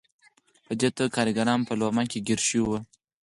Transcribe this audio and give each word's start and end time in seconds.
په 0.65 0.71
دې 0.79 0.89
توګه 0.97 1.13
کارګران 1.15 1.59
په 1.67 1.73
لومه 1.79 2.03
کې 2.11 2.19
ګیر 2.27 2.41
شوي 2.47 2.61
وو. 2.63 2.77